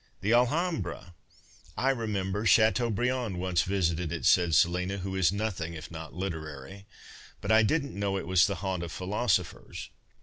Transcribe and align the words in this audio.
"The 0.21 0.31
Alliambra! 0.31 1.13
I 1.77 1.91
remember 1.91 2.43
Chateaubriand 2.43 3.37
once 3.37 3.61
visited 3.61 4.11
it," 4.11 4.25
said 4.25 4.55
Selina, 4.55 4.97
who 4.97 5.15
is 5.15 5.31
nothing 5.31 5.75
if 5.75 5.91
not 5.91 6.15
literary," 6.15 6.87
but 7.39 7.51
I 7.51 7.61
didn't 7.61 7.93
know 7.93 8.17
it 8.17 8.25
was 8.25 8.47
the 8.47 8.55
haunt 8.65 8.81
of 8.81 8.91
philosophers." 8.91 9.91